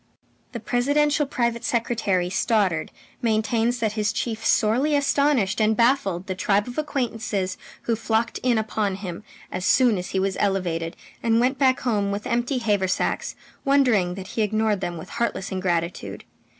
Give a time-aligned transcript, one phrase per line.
[0.53, 6.67] The presidential private secretary, Stoddard, maintains that his chief sorely astonished and baffled the tribe
[6.67, 11.59] of acquaintances who flocked in upon him as soon as he was elevated and went
[11.59, 16.23] back home, with empty haversacks, wondering that he ignored them with heartless ingratitude.